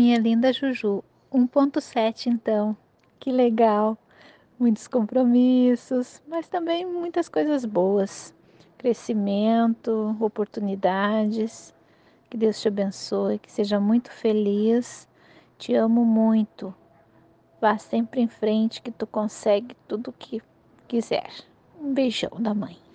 Minha 0.00 0.18
linda 0.18 0.50
Juju, 0.50 1.04
1.7 1.30 2.28
então. 2.28 2.74
Que 3.18 3.30
legal. 3.30 3.98
Muitos 4.58 4.88
compromissos, 4.88 6.22
mas 6.26 6.48
também 6.48 6.86
muitas 6.86 7.28
coisas 7.28 7.66
boas. 7.66 8.34
Crescimento, 8.78 10.16
oportunidades. 10.18 11.74
Que 12.30 12.38
Deus 12.38 12.58
te 12.62 12.68
abençoe, 12.68 13.38
que 13.38 13.52
seja 13.52 13.78
muito 13.78 14.10
feliz. 14.10 15.06
Te 15.58 15.74
amo 15.74 16.02
muito. 16.02 16.74
Vá 17.60 17.76
sempre 17.76 18.22
em 18.22 18.26
frente 18.26 18.80
que 18.80 18.90
tu 18.90 19.06
consegue 19.06 19.76
tudo 19.86 20.08
o 20.08 20.14
que 20.14 20.40
quiser. 20.88 21.30
Um 21.78 21.92
beijão 21.92 22.40
da 22.40 22.54
mãe. 22.54 22.80